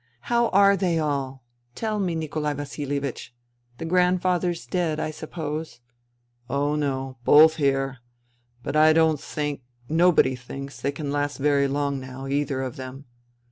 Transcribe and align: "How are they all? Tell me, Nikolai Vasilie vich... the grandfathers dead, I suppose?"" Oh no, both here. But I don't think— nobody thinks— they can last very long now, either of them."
"How 0.21 0.47
are 0.49 0.75
they 0.75 0.97
all? 0.97 1.43
Tell 1.75 1.99
me, 1.99 2.15
Nikolai 2.15 2.53
Vasilie 2.55 2.97
vich... 2.99 3.35
the 3.77 3.85
grandfathers 3.85 4.65
dead, 4.65 4.99
I 4.99 5.11
suppose?"" 5.11 5.79
Oh 6.49 6.73
no, 6.73 7.19
both 7.23 7.57
here. 7.57 7.99
But 8.63 8.75
I 8.75 8.93
don't 8.93 9.19
think— 9.19 9.61
nobody 9.89 10.35
thinks— 10.35 10.81
they 10.81 10.91
can 10.91 11.11
last 11.11 11.37
very 11.37 11.67
long 11.67 11.99
now, 11.99 12.25
either 12.25 12.63
of 12.63 12.77
them." 12.77 13.05